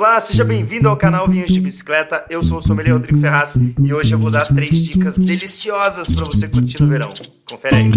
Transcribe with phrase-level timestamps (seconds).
[0.00, 2.24] Olá, seja bem-vindo ao canal Vinhos de Bicicleta.
[2.30, 6.24] Eu sou o sommelier Rodrigo Ferraz e hoje eu vou dar três dicas deliciosas para
[6.24, 7.10] você curtir no verão.
[7.44, 7.90] Confere aí.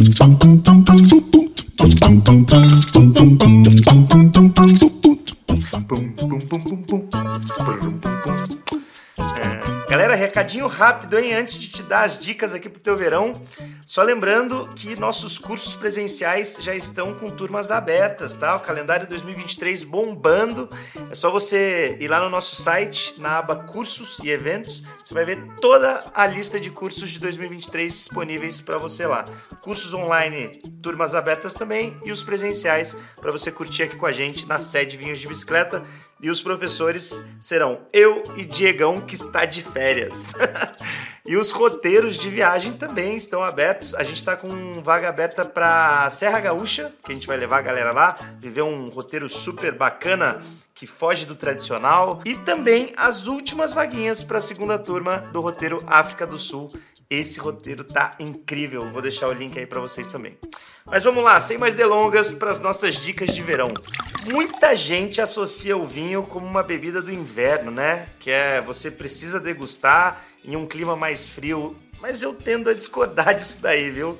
[10.33, 11.35] Recadinho rápido, hein?
[11.35, 13.39] Antes de te dar as dicas aqui pro teu verão,
[13.85, 18.55] só lembrando que nossos cursos presenciais já estão com turmas abertas, tá?
[18.55, 20.67] O calendário 2023 bombando.
[21.11, 25.23] É só você ir lá no nosso site, na aba Cursos e Eventos, você vai
[25.23, 29.25] ver toda a lista de cursos de 2023 disponíveis para você lá.
[29.61, 30.47] Cursos online,
[30.81, 34.97] turmas abertas também e os presenciais para você curtir aqui com a gente na sede
[34.97, 35.83] Vinhos de Bicicleta.
[36.23, 40.31] E os professores serão eu e Diegão, que está de férias.
[41.27, 43.93] e os roteiros de viagem também estão abertos.
[43.93, 47.61] A gente está com vaga aberta para Serra Gaúcha, que a gente vai levar a
[47.61, 50.39] galera lá, viver um roteiro super bacana
[50.73, 52.21] que foge do tradicional.
[52.23, 56.71] E também as últimas vaguinhas para a segunda turma do roteiro África do Sul,
[57.09, 60.37] esse roteiro tá incrível, vou deixar o link aí para vocês também.
[60.85, 63.67] Mas vamos lá, sem mais delongas, para as nossas dicas de verão.
[64.25, 68.09] Muita gente associa o vinho como uma bebida do inverno, né?
[68.19, 73.35] Que é você precisa degustar em um clima mais frio, mas eu tendo a discordar
[73.35, 74.17] disso daí, viu?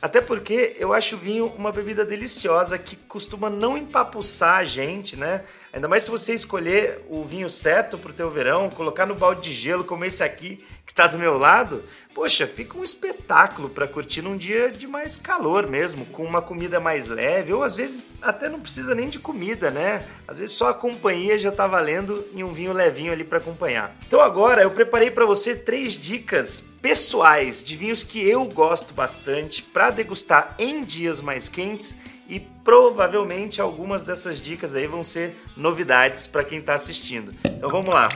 [0.00, 5.16] Até porque eu acho o vinho uma bebida deliciosa que costuma não empapuçar a gente,
[5.16, 5.42] né?
[5.72, 9.48] Ainda mais se você escolher o vinho certo para o teu verão, colocar no balde
[9.48, 11.82] de gelo como esse aqui que está do meu lado,
[12.14, 16.78] poxa, fica um espetáculo para curtir num dia de mais calor mesmo, com uma comida
[16.78, 20.06] mais leve, ou às vezes até não precisa nem de comida, né?
[20.28, 23.96] Às vezes só a companhia já está valendo e um vinho levinho ali para acompanhar.
[24.06, 29.64] Então agora eu preparei para você três dicas pessoais de vinhos que eu gosto bastante
[29.64, 36.28] para degustar em dias mais quentes e provavelmente algumas dessas dicas aí vão ser novidades
[36.28, 37.34] para quem está assistindo.
[37.44, 38.08] Então vamos lá.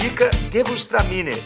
[0.00, 1.38] Dica, Gewürztraminer.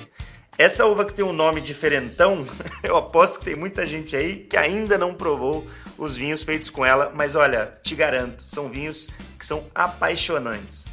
[0.57, 2.47] Essa uva que tem um nome diferentão,
[2.85, 5.67] eu aposto que tem muita gente aí que ainda não provou
[5.99, 10.85] os vinhos feitos com ela, mas olha, te garanto, são vinhos que são apaixonantes.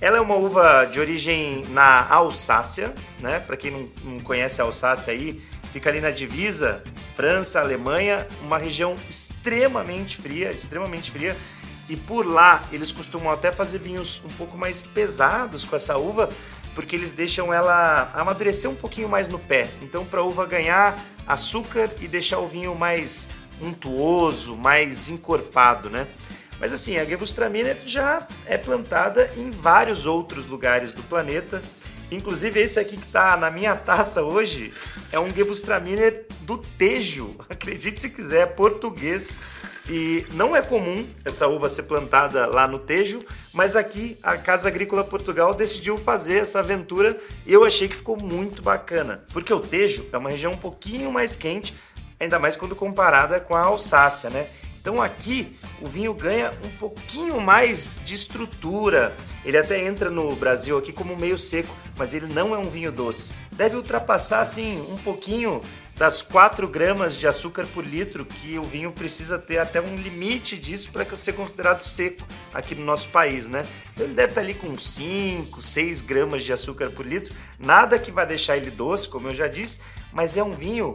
[0.00, 3.38] Ela é uma uva de origem na Alsácia, né?
[3.38, 5.40] Para quem não, não conhece a Alsácia aí,
[5.72, 6.82] fica ali na divisa
[7.14, 11.36] França, Alemanha, uma região extremamente fria, extremamente fria.
[11.88, 16.28] E por lá eles costumam até fazer vinhos um pouco mais pesados com essa uva,
[16.78, 19.68] porque eles deixam ela amadurecer um pouquinho mais no pé.
[19.82, 20.96] Então, para a uva ganhar
[21.26, 23.28] açúcar e deixar o vinho mais
[23.60, 26.06] untuoso, mais encorpado, né?
[26.60, 31.60] Mas assim, a Gewürztraminer já é plantada em vários outros lugares do planeta.
[32.10, 34.72] Inclusive esse aqui que está na minha taça hoje
[35.12, 37.36] é um Gewürztraminer do Tejo.
[37.48, 39.38] Acredite se quiser, é português.
[39.90, 43.24] E não é comum essa uva ser plantada lá no Tejo,
[43.54, 48.14] mas aqui a Casa Agrícola Portugal decidiu fazer essa aventura e eu achei que ficou
[48.14, 49.24] muito bacana.
[49.32, 51.74] Porque o Tejo é uma região um pouquinho mais quente,
[52.20, 54.48] ainda mais quando comparada com a Alsácia, né?
[54.80, 59.14] Então aqui o vinho ganha um pouquinho mais de estrutura.
[59.44, 62.90] Ele até entra no Brasil aqui como meio seco, mas ele não é um vinho
[62.90, 63.34] doce.
[63.52, 65.60] Deve ultrapassar assim um pouquinho
[65.98, 70.56] das 4 gramas de açúcar por litro, que o vinho precisa ter até um limite
[70.56, 72.24] disso para ser considerado seco
[72.54, 73.66] aqui no nosso país, né?
[73.92, 78.12] Então ele deve estar ali com 5, 6 gramas de açúcar por litro, nada que
[78.12, 79.80] vai deixar ele doce, como eu já disse,
[80.12, 80.94] mas é um vinho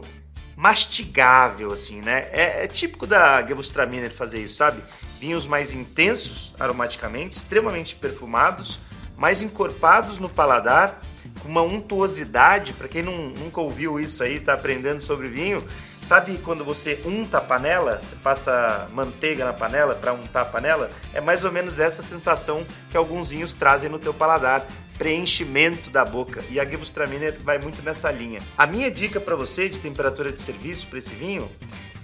[0.56, 2.28] mastigável, assim, né?
[2.32, 4.82] É, é típico da Gewürztraminer fazer isso, sabe?
[5.18, 8.78] Vinhos mais intensos aromaticamente, extremamente perfumados,
[9.16, 11.00] mais encorpados no paladar,
[11.40, 12.72] com uma untuosidade.
[12.72, 15.64] Para quem não, nunca ouviu isso aí, tá aprendendo sobre vinho,
[16.02, 20.90] sabe quando você unta a panela, você passa manteiga na panela para untar a panela?
[21.12, 24.66] É mais ou menos essa sensação que alguns vinhos trazem no teu paladar
[24.98, 28.40] preenchimento da boca e a Gewürztraminer vai muito nessa linha.
[28.56, 31.50] A minha dica para você de temperatura de serviço para esse vinho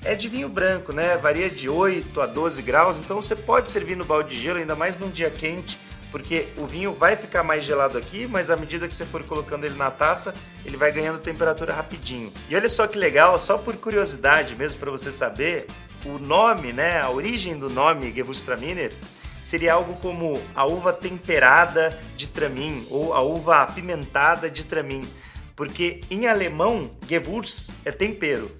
[0.04, 1.16] é de vinho branco, né?
[1.16, 4.74] Varia de 8 a 12 graus, então você pode servir no balde de gelo, ainda
[4.74, 5.78] mais num dia quente,
[6.10, 9.64] porque o vinho vai ficar mais gelado aqui, mas à medida que você for colocando
[9.64, 10.34] ele na taça,
[10.64, 12.32] ele vai ganhando temperatura rapidinho.
[12.48, 15.66] E olha só que legal, só por curiosidade mesmo para você saber,
[16.04, 18.92] o nome, né, a origem do nome Gewürztraminer
[19.40, 25.08] seria algo como a uva temperada de Tramin ou a uva apimentada de Tramin,
[25.56, 28.50] porque em alemão Gewürz é tempero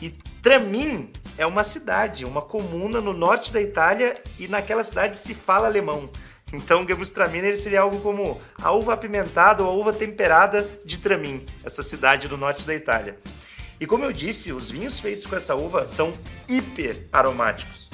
[0.00, 0.10] e
[0.42, 5.66] Tramin é uma cidade, uma comuna no norte da Itália e naquela cidade se fala
[5.66, 6.10] alemão.
[6.52, 11.82] Então, Gewürztraminer seria algo como a uva apimentada ou a uva temperada de Tramin, essa
[11.82, 13.16] cidade do norte da Itália.
[13.78, 16.12] E como eu disse, os vinhos feitos com essa uva são
[16.48, 17.89] hiper aromáticos.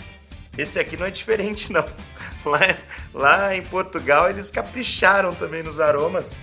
[0.56, 1.84] Esse aqui não é diferente, não.
[2.44, 2.60] Lá,
[3.12, 6.38] lá em Portugal eles capricharam também nos aromas.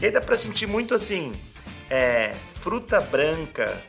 [0.00, 1.32] E aí dá para sentir muito assim,
[1.88, 3.82] é, fruta branca,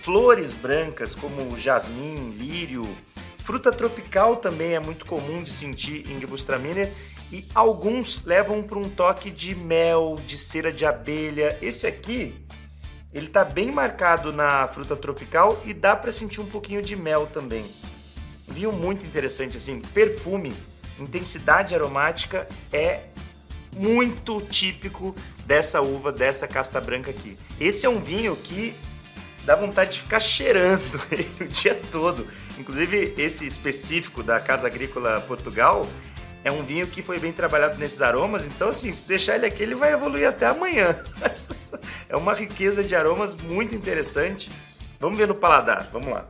[0.00, 2.86] flores brancas como jasmim, lírio,
[3.44, 6.92] fruta tropical também é muito comum de sentir em Gewürztraminer
[7.32, 11.58] e alguns levam para um toque de mel, de cera de abelha.
[11.62, 12.34] Esse aqui,
[13.12, 17.26] ele está bem marcado na fruta tropical e dá para sentir um pouquinho de mel
[17.26, 17.64] também.
[18.58, 20.52] Vinho muito interessante assim, perfume,
[20.98, 23.02] intensidade aromática é
[23.76, 25.14] muito típico
[25.46, 27.38] dessa uva, dessa casta branca aqui.
[27.60, 28.74] Esse é um vinho que
[29.44, 31.00] dá vontade de ficar cheirando
[31.40, 32.26] o dia todo.
[32.58, 35.86] Inclusive, esse específico da Casa Agrícola Portugal
[36.42, 39.62] é um vinho que foi bem trabalhado nesses aromas, então assim, se deixar ele aqui,
[39.62, 40.96] ele vai evoluir até amanhã.
[42.08, 44.50] é uma riqueza de aromas muito interessante.
[44.98, 46.26] Vamos ver no paladar, vamos lá.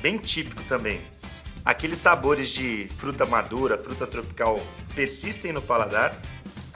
[0.00, 1.00] Bem típico também.
[1.64, 4.60] Aqueles sabores de fruta madura, fruta tropical
[4.94, 6.18] persistem no paladar.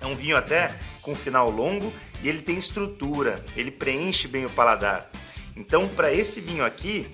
[0.00, 1.92] É um vinho até com final longo
[2.22, 5.10] e ele tem estrutura, ele preenche bem o paladar.
[5.56, 7.10] Então, para esse vinho aqui,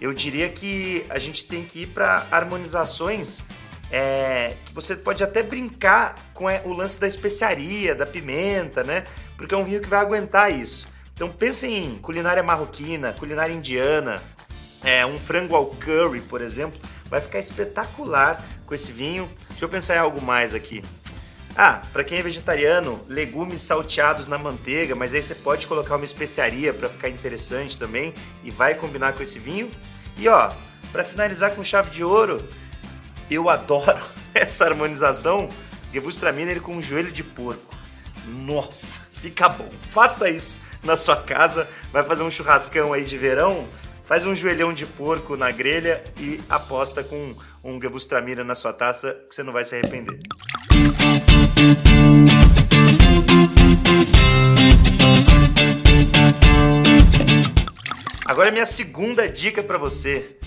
[0.00, 3.42] eu diria que a gente tem que ir para harmonizações
[3.90, 9.04] é, que você pode até brincar com é, o lance da especiaria, da pimenta, né?
[9.36, 10.86] Porque é um vinho que vai aguentar isso.
[11.14, 14.22] Então pensem em culinária marroquina, culinária indiana,
[14.84, 16.78] é, um frango ao curry, por exemplo,
[17.10, 19.30] vai ficar espetacular com esse vinho.
[19.50, 20.82] Deixa eu pensar em algo mais aqui.
[21.56, 26.04] Ah, para quem é vegetariano, legumes salteados na manteiga, mas aí você pode colocar uma
[26.04, 28.14] especiaria para ficar interessante também
[28.44, 29.68] e vai combinar com esse vinho.
[30.16, 30.52] E ó,
[30.92, 32.46] para finalizar com chave de ouro,
[33.28, 34.00] eu adoro
[34.32, 35.48] essa harmonização
[35.92, 37.74] Gewürztraminer com um joelho de porco.
[38.26, 39.68] Nossa, fica bom.
[39.90, 43.66] Faça isso na sua casa, vai fazer um churrascão aí de verão,
[44.08, 49.12] faz um joelhão de porco na grelha e aposta com um Gewürztraminer na sua taça
[49.28, 50.18] que você não vai se arrepender.
[58.24, 60.38] Agora minha segunda dica para você.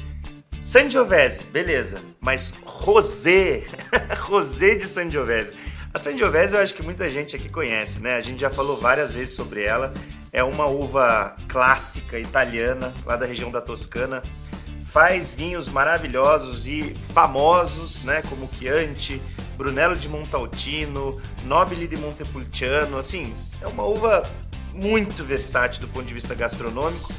[0.60, 3.64] Sangiovese, beleza, mas rosé,
[4.22, 5.56] rosé de Sangiovese.
[5.94, 8.16] A Sangiovese eu acho que muita gente aqui conhece, né?
[8.16, 9.94] A gente já falou várias vezes sobre ela.
[10.33, 14.24] É uma uva clássica italiana, lá da região da Toscana.
[14.86, 18.22] Faz vinhos maravilhosos e famosos, né?
[18.22, 19.22] Como Chianti,
[19.57, 24.24] Brunello de Montaltino, Nobile de Montepulciano, assim, é uma uva
[24.74, 27.13] muito versátil do ponto de vista gastronômico.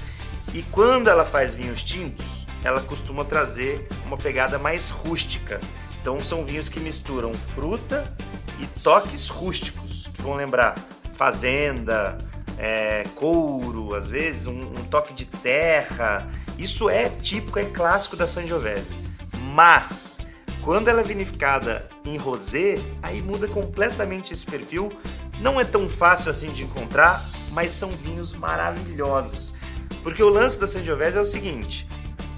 [0.55, 5.61] E quando ela faz vinhos tintos, ela costuma trazer uma pegada mais rústica.
[6.01, 8.13] Então são vinhos que misturam fruta
[8.59, 10.75] e toques rústicos, que vão lembrar
[11.13, 12.17] fazenda,
[12.63, 16.29] é, couro, às vezes um, um, toque de terra.
[16.57, 18.95] Isso é típico, é clássico da Sangiovese.
[19.53, 20.19] Mas
[20.63, 24.93] quando ela é vinificada em rosé, aí muda completamente esse perfil.
[25.41, 27.21] Não é tão fácil assim de encontrar,
[27.51, 29.53] mas são vinhos maravilhosos.
[30.05, 31.89] Porque o lance da Sangiovese é o seguinte,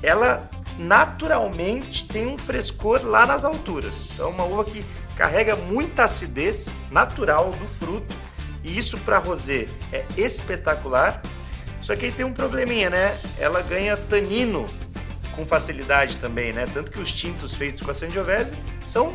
[0.02, 0.48] ela
[0.78, 4.10] naturalmente tem um frescor lá nas alturas.
[4.14, 4.84] Então, é uma uva que
[5.16, 8.14] carrega muita acidez natural do fruto,
[8.64, 11.22] e isso para rosé é espetacular.
[11.80, 13.16] Só que aí tem um probleminha, né?
[13.38, 14.66] Ela ganha tanino
[15.36, 16.66] com facilidade também, né?
[16.72, 18.56] Tanto que os tintos feitos com a Sangiovese
[18.86, 19.14] são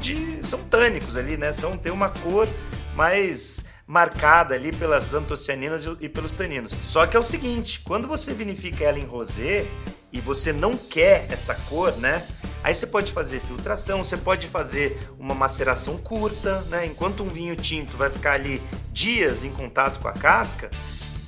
[0.00, 1.52] de são tânicos ali, né?
[1.52, 2.48] São tem uma cor
[2.94, 6.74] mais marcada ali pelas antocianinas e pelos taninos.
[6.82, 9.66] Só que é o seguinte, quando você vinifica ela em rosé
[10.12, 12.26] e você não quer essa cor, né?
[12.62, 16.86] Aí você pode fazer filtração, você pode fazer uma maceração curta, né?
[16.86, 18.62] Enquanto um vinho tinto vai ficar ali
[18.92, 20.70] dias em contato com a casca,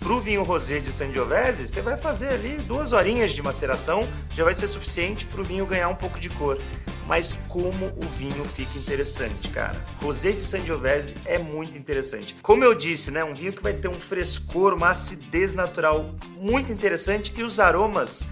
[0.00, 4.42] para o vinho rosé de Sangiovese, você vai fazer ali duas horinhas de maceração, já
[4.42, 6.58] vai ser suficiente para o vinho ganhar um pouco de cor.
[7.06, 9.84] Mas como o vinho fica interessante, cara.
[10.00, 12.34] Rosé de Sangiovese é muito interessante.
[12.40, 16.72] Como eu disse, né, um vinho que vai ter um frescor, uma acidez natural muito
[16.72, 18.26] interessante e os aromas,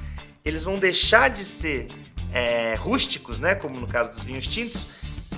[0.44, 1.88] eles vão deixar de ser
[2.32, 4.86] é, rústicos, né, como no caso dos vinhos tintos,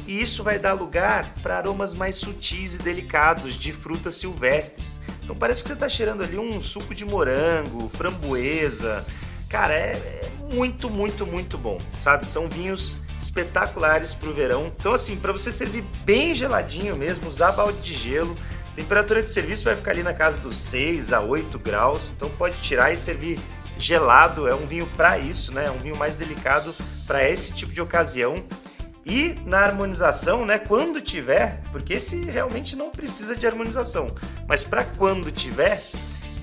[0.06, 5.00] e isso vai dar lugar para aromas mais sutis e delicados de frutas silvestres.
[5.22, 9.04] Então parece que você está cheirando ali um suco de morango, framboesa.
[9.48, 12.28] Cara, é, é muito, muito, muito bom, sabe?
[12.28, 14.72] São vinhos espetaculares para o verão.
[14.76, 18.36] Então, assim, para você servir bem geladinho mesmo, usar balde de gelo.
[18.74, 22.56] Temperatura de serviço vai ficar ali na casa dos 6 a 8 graus, então pode
[22.60, 23.38] tirar e servir
[23.80, 24.46] gelado.
[24.46, 25.66] É um vinho para isso, né?
[25.66, 26.74] É um vinho mais delicado
[27.06, 28.44] para esse tipo de ocasião.
[29.04, 34.08] E na harmonização, né, quando tiver, porque esse realmente não precisa de harmonização,
[34.46, 35.82] mas para quando tiver,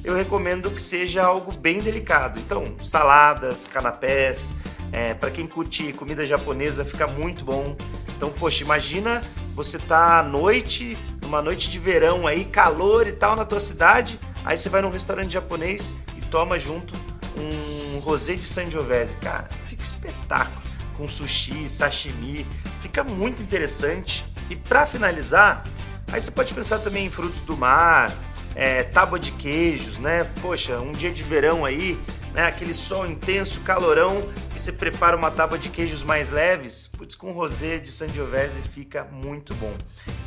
[0.03, 2.39] eu recomendo que seja algo bem delicado.
[2.39, 4.55] Então, saladas, canapés,
[4.91, 7.75] é, para quem curte comida japonesa fica muito bom.
[8.15, 13.35] Então, poxa, imagina você tá à noite, numa noite de verão aí, calor e tal
[13.35, 16.93] na tua cidade, aí você vai num restaurante japonês e toma junto
[17.39, 19.15] um rosé de Sangiovese.
[19.17, 20.65] Cara, fica espetáculo.
[20.95, 22.47] Com sushi, sashimi,
[22.81, 24.25] fica muito interessante.
[24.49, 25.63] E para finalizar,
[26.11, 28.13] aí você pode pensar também em frutos do mar,
[28.55, 30.23] é, tábua de queijos, né?
[30.41, 31.99] Poxa, um dia de verão aí,
[32.33, 32.47] né?
[32.47, 37.31] Aquele sol intenso, calorão, e você prepara uma tábua de queijos mais leves, putz, com
[37.31, 39.75] rosé de Sangiovese fica muito bom.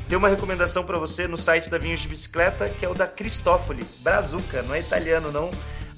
[0.08, 3.08] Tem uma recomendação para você no site da Vinhos de Bicicleta, que é o da
[3.08, 5.50] Cristófoli, Brazuca, não é italiano não,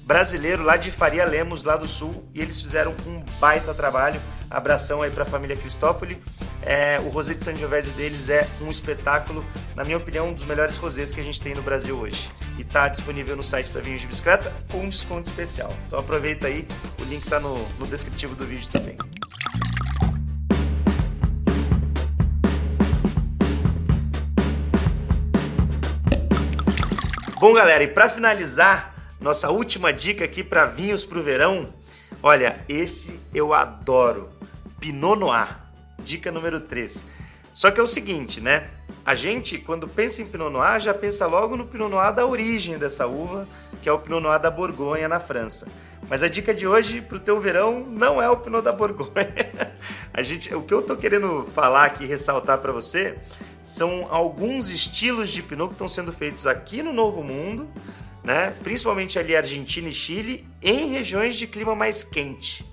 [0.05, 4.21] brasileiro lá de Faria Lemos, lá do sul, e eles fizeram um baita trabalho.
[4.49, 6.21] Abração aí para a família Cristófoli.
[6.61, 9.43] É, o rosé de Sangiovese deles é um espetáculo,
[9.75, 12.29] na minha opinião, um dos melhores rosés que a gente tem no Brasil hoje.
[12.57, 15.73] E está disponível no site da Vinhos de Bicicleta com um desconto especial.
[15.87, 16.67] Então aproveita aí,
[16.99, 18.97] o link está no, no descritivo do vídeo também.
[27.39, 28.92] Bom, galera, e para finalizar,
[29.23, 31.73] nossa última dica aqui para vinhos para o verão,
[32.21, 34.29] olha, esse eu adoro,
[34.81, 35.59] Pinot Noir.
[36.03, 37.05] Dica número 3.
[37.53, 38.69] Só que é o seguinte, né?
[39.05, 42.77] A gente, quando pensa em Pinot Noir, já pensa logo no Pinot Noir da origem
[42.77, 43.47] dessa uva,
[43.81, 45.69] que é o Pinot Noir da Borgonha, na França.
[46.09, 49.33] Mas a dica de hoje para o teu verão não é o Pinot da Borgonha.
[50.13, 53.17] a gente, o que eu tô querendo falar aqui, ressaltar para você,
[53.63, 57.71] são alguns estilos de Pinot que estão sendo feitos aqui no Novo Mundo,
[58.23, 58.55] né?
[58.63, 62.65] principalmente ali Argentina e Chile, em regiões de clima mais quente.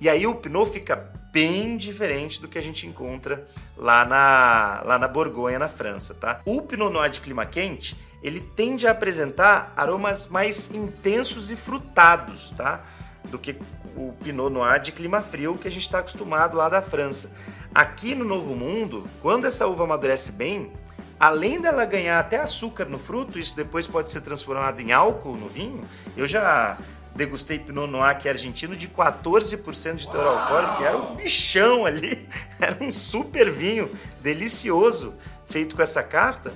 [0.00, 0.96] E aí o Pinot fica
[1.32, 6.40] bem diferente do que a gente encontra lá na, lá na Borgonha, na França, tá?
[6.44, 12.50] O Pinot Noir de clima quente, ele tende a apresentar aromas mais intensos e frutados,
[12.50, 12.84] tá?
[13.24, 13.56] Do que
[13.96, 17.32] o Pinot Noir de clima frio que a gente está acostumado lá da França.
[17.74, 20.70] Aqui no Novo Mundo, quando essa uva amadurece bem,
[21.18, 25.48] além dela ganhar até açúcar no fruto, isso depois pode ser transformado em álcool no
[25.48, 25.86] vinho.
[26.16, 26.78] Eu já
[27.14, 32.28] degustei Pinot Noir que é argentino de 14% de teor alcoólico, era um bichão ali,
[32.60, 33.90] era um super vinho
[34.20, 35.14] delicioso
[35.46, 36.52] feito com essa casta.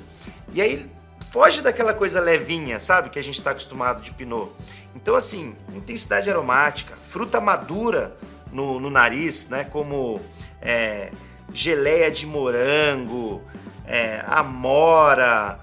[0.53, 0.91] E aí
[1.31, 4.50] foge daquela coisa levinha, sabe, que a gente está acostumado de Pinot.
[4.97, 8.17] Então assim, intensidade aromática, fruta madura
[8.50, 10.21] no, no nariz, né, como
[10.61, 11.12] é,
[11.53, 13.43] geleia de morango,
[13.88, 15.59] é, amora,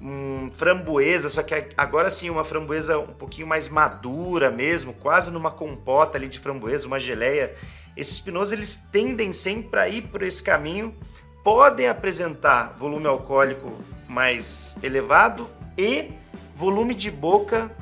[0.00, 5.50] um, framboesa, só que agora sim uma framboesa um pouquinho mais madura mesmo, quase numa
[5.50, 7.54] compota ali de framboesa, uma geleia.
[7.96, 10.94] Esses pinots eles tendem sempre a ir por esse caminho,
[11.42, 13.72] podem apresentar volume alcoólico
[14.06, 16.12] mais elevado e
[16.54, 17.74] volume de boca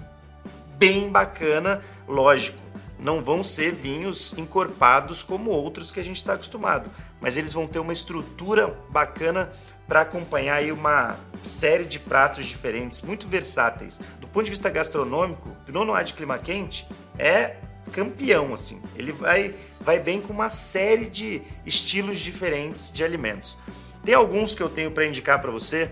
[0.76, 2.58] bem bacana, lógico.
[3.00, 6.90] Não vão ser vinhos encorpados como outros que a gente está acostumado,
[7.20, 9.50] mas eles vão ter uma estrutura bacana
[9.88, 14.00] para acompanhar aí uma série de pratos diferentes, muito versáteis.
[14.20, 16.86] Do ponto de vista gastronômico, Pinot Noir de clima quente
[17.18, 17.56] é
[17.90, 18.82] campeão assim.
[18.94, 23.56] Ele vai vai bem com uma série de estilos diferentes de alimentos.
[24.04, 25.90] Tem alguns que eu tenho para indicar para você,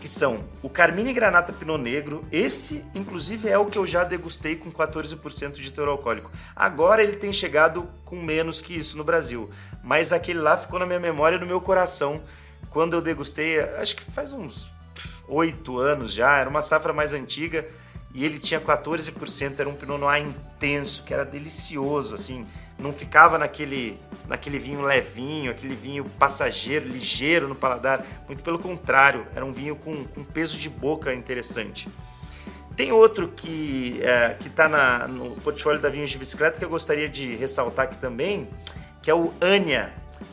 [0.00, 2.26] que são o Carmine Granata Pinot Negro.
[2.32, 6.30] Esse, inclusive, é o que eu já degustei com 14% de teor alcoólico.
[6.56, 9.48] Agora ele tem chegado com menos que isso no Brasil,
[9.82, 12.22] mas aquele lá ficou na minha memória e no meu coração
[12.72, 14.72] quando eu degustei, acho que faz uns
[15.28, 17.66] oito anos já, era uma safra mais antiga
[18.14, 22.46] e ele tinha 14%, era um Pinot Noir intenso, que era delicioso, assim,
[22.78, 29.26] não ficava naquele, naquele vinho levinho, aquele vinho passageiro, ligeiro no paladar, muito pelo contrário,
[29.34, 31.88] era um vinho com, com peso de boca interessante.
[32.76, 37.34] Tem outro que é, está no portfólio da Vinhos de Bicicleta que eu gostaria de
[37.36, 38.48] ressaltar aqui também,
[39.02, 39.92] que é o Anya,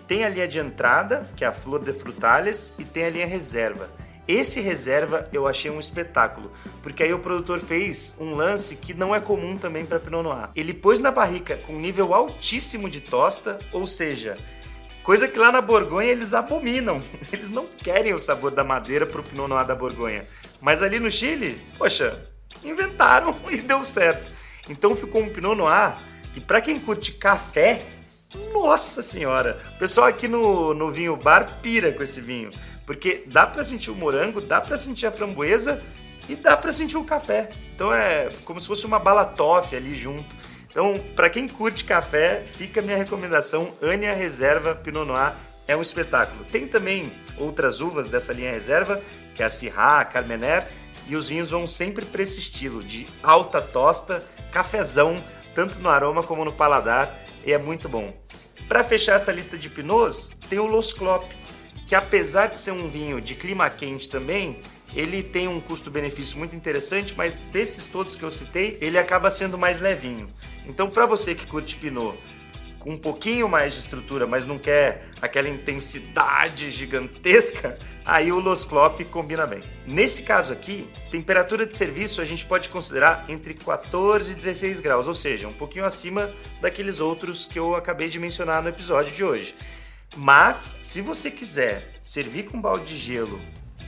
[0.09, 3.27] tem a linha de entrada, que é a Flor de Frutales, e tem a linha
[3.27, 3.91] reserva.
[4.27, 6.51] Esse reserva eu achei um espetáculo,
[6.81, 10.49] porque aí o produtor fez um lance que não é comum também para Pinot Noir.
[10.55, 14.35] Ele pôs na barrica com nível altíssimo de tosta, ou seja,
[15.03, 17.03] coisa que lá na Borgonha eles abominam.
[17.31, 20.25] Eles não querem o sabor da madeira pro Pinot Noir da Borgonha.
[20.59, 22.19] Mas ali no Chile, poxa,
[22.63, 24.31] inventaram e deu certo.
[24.67, 25.97] Então ficou um Pinot Noir
[26.33, 27.83] que para quem curte café,
[28.53, 29.59] nossa senhora!
[29.75, 32.51] O pessoal aqui no, no vinho bar pira com esse vinho.
[32.85, 35.81] Porque dá para sentir o morango, dá para sentir a framboesa
[36.27, 37.49] e dá para sentir o café.
[37.75, 40.35] Então é como se fosse uma balatofe ali junto.
[40.69, 45.33] Então, para quem curte café, fica a minha recomendação, Ania Reserva Pinot Noir
[45.67, 46.43] é um espetáculo.
[46.45, 49.01] Tem também outras uvas dessa linha reserva,
[49.35, 50.67] que é a Syrah, a Carmener,
[51.07, 56.23] e os vinhos vão sempre para esse estilo de alta tosta, cafezão, tanto no aroma
[56.23, 58.13] como no paladar, e é muito bom.
[58.67, 61.25] Para fechar essa lista de pinots, tem o Los Clop,
[61.87, 64.61] que apesar de ser um vinho de clima quente também,
[64.93, 69.57] ele tem um custo-benefício muito interessante, mas desses todos que eu citei, ele acaba sendo
[69.57, 70.29] mais levinho.
[70.65, 72.17] Então, para você que curte Pinot
[72.79, 78.63] com um pouquinho mais de estrutura, mas não quer aquela intensidade gigantesca, aí o Los
[78.63, 79.61] Clop combina bem.
[79.85, 85.07] Nesse caso aqui, temperatura de serviço a gente pode considerar entre 14 e 16 graus,
[85.07, 89.23] ou seja, um pouquinho acima daqueles outros que eu acabei de mencionar no episódio de
[89.23, 89.55] hoje.
[90.15, 93.39] Mas, se você quiser servir com balde de gelo,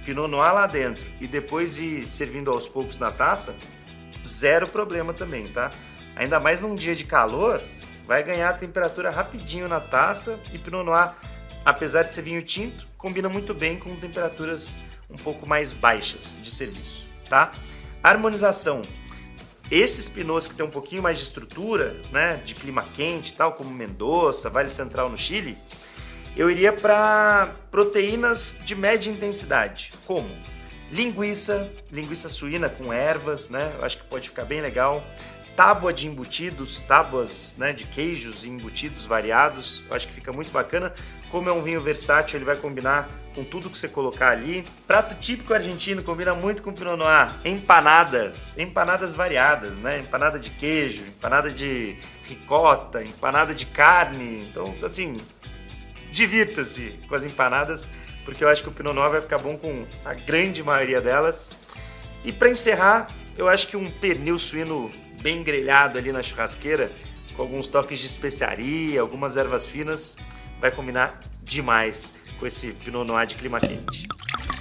[0.06, 3.56] Pinot lá dentro e depois ir servindo aos poucos na taça,
[4.26, 5.72] zero problema também, tá?
[6.16, 7.62] Ainda mais num dia de calor,
[8.08, 11.12] vai ganhar temperatura rapidinho na taça e Pinot Noir,
[11.66, 14.80] apesar de ser vinho tinto, combina muito bem com temperaturas
[15.10, 17.52] um pouco mais baixas de serviço, tá?
[18.04, 18.84] Harmonização.
[19.70, 23.70] Esses pinots que tem um pouquinho mais de estrutura, né, de clima quente, tal como
[23.70, 25.58] Mendoza, Vale Central no Chile,
[26.36, 30.30] eu iria para proteínas de média intensidade, como
[30.92, 33.74] linguiça, linguiça suína com ervas, né?
[33.78, 35.04] Eu acho que pode ficar bem legal.
[35.56, 40.52] Tábua de embutidos, tábuas né, de queijos e embutidos variados, eu acho que fica muito
[40.52, 40.94] bacana.
[41.30, 44.66] Como é um vinho versátil, ele vai combinar com tudo que você colocar ali.
[44.86, 47.40] Prato típico argentino combina muito com Pinot Noir.
[47.46, 50.00] Empanadas, empanadas variadas, né?
[50.00, 54.48] Empanada de queijo, empanada de ricota, empanada de carne.
[54.50, 55.18] Então, assim,
[56.12, 57.90] divirta-se com as empanadas,
[58.26, 61.52] porque eu acho que o Pinot Noir vai ficar bom com a grande maioria delas.
[62.24, 64.92] E para encerrar, eu acho que um pernil suíno
[65.22, 66.92] bem grelhado ali na churrasqueira,
[67.36, 70.18] com alguns toques de especiaria, algumas ervas finas,
[70.60, 74.08] vai combinar demais com esse Pinot Noir de clima quente.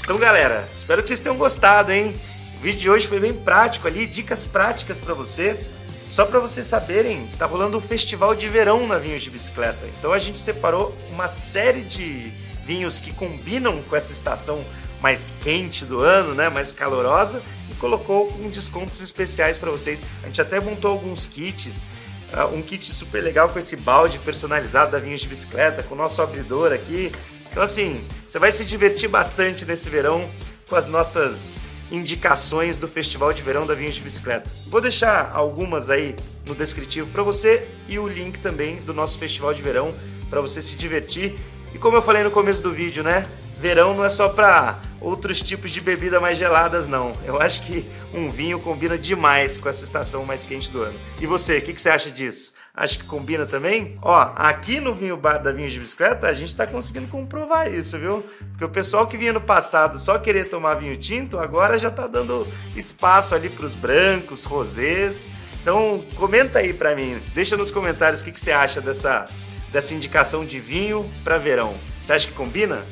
[0.02, 2.14] Então, galera, espero que vocês tenham gostado, hein?
[2.58, 5.58] O vídeo de hoje foi bem prático ali, dicas práticas para você.
[6.06, 9.86] Só para vocês saberem, tá rolando um festival de verão na Vinhos de Bicicleta.
[9.98, 12.32] Então a gente separou uma série de
[12.66, 14.64] vinhos que combinam com essa estação
[15.00, 20.04] mais quente do ano, né, mais calorosa, e colocou com descontos especiais para vocês.
[20.22, 21.86] A gente até montou alguns kits,
[22.34, 25.98] uh, um kit super legal com esse balde personalizado da Vinhos de Bicicleta, com o
[25.98, 27.12] nosso abridor aqui.
[27.50, 30.28] Então assim, você vai se divertir bastante nesse verão
[30.68, 31.60] com as nossas
[31.90, 34.48] indicações do Festival de Verão da Vinhos de Bicicleta.
[34.68, 36.14] Vou deixar algumas aí
[36.46, 39.92] no descritivo para você e o link também do nosso Festival de Verão
[40.28, 41.34] para você se divertir.
[41.74, 43.26] E como eu falei no começo do vídeo, né?
[43.60, 47.12] Verão não é só para outros tipos de bebida mais geladas, não.
[47.26, 50.98] Eu acho que um vinho combina demais com essa estação mais quente do ano.
[51.20, 52.54] E você, o que, que, você acha disso?
[52.74, 53.98] Acha que combina também?
[54.00, 57.98] Ó, aqui no Vinho Bar da Vinhos de Bicicleta, a gente está conseguindo comprovar isso,
[57.98, 58.24] viu?
[58.52, 62.06] Porque o pessoal que vinha no passado só querer tomar vinho tinto, agora já está
[62.06, 65.30] dando espaço ali para os brancos, rosés.
[65.60, 69.28] Então, comenta aí para mim, deixa nos comentários o que, que você acha dessa,
[69.70, 71.74] dessa indicação de vinho para verão.
[72.02, 72.82] Você acha que combina?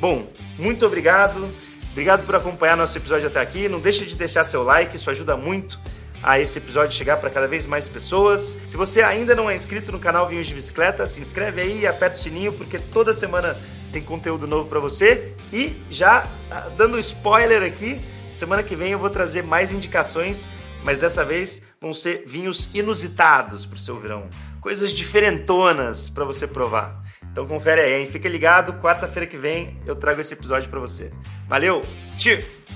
[0.00, 0.26] Bom,
[0.58, 1.50] muito obrigado.
[1.90, 3.68] Obrigado por acompanhar nosso episódio até aqui.
[3.68, 5.78] Não deixe de deixar seu like, isso ajuda muito
[6.22, 8.56] a esse episódio chegar para cada vez mais pessoas.
[8.64, 11.86] Se você ainda não é inscrito no canal Vinhos de Bicicleta, se inscreve aí e
[11.86, 13.56] aperta o sininho porque toda semana
[13.92, 15.34] tem conteúdo novo para você.
[15.52, 20.48] E já ah, dando spoiler aqui, semana que vem eu vou trazer mais indicações,
[20.84, 24.28] mas dessa vez vão ser vinhos inusitados para o seu verão,
[24.60, 27.07] coisas diferentonas para você provar.
[27.38, 28.06] Então confere aí, hein?
[28.08, 31.12] Fica ligado, quarta-feira que vem eu trago esse episódio para você.
[31.46, 31.84] Valeu,
[32.18, 32.66] cheers!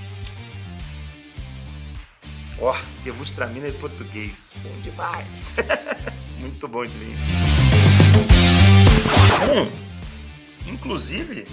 [2.61, 4.55] Ó, oh, Degustramina em português.
[4.62, 5.57] Bom demais.
[6.38, 7.18] Muito bom esse vinho.
[9.53, 9.68] Hum,
[10.68, 11.44] inclusive,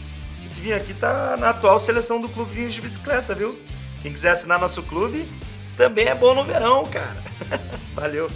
[0.45, 3.59] esse vinho aqui tá na atual seleção do Clube Vinhos de Bicicleta, viu?
[4.03, 5.27] Quem quiser assinar nosso clube,
[5.75, 7.23] também é bom no verão, cara.
[7.95, 8.29] Valeu.